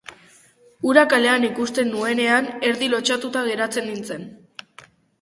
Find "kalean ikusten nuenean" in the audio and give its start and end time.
1.11-2.51